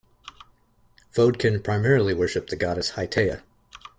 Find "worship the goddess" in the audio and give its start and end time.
2.15-2.93